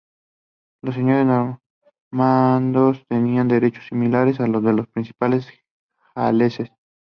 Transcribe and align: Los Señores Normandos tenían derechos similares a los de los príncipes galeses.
Los 0.81 0.95
Señores 0.95 1.55
Normandos 2.11 3.05
tenían 3.07 3.47
derechos 3.47 3.85
similares 3.87 4.39
a 4.39 4.47
los 4.47 4.63
de 4.63 4.73
los 4.73 4.87
príncipes 4.87 5.47
galeses. 6.15 6.71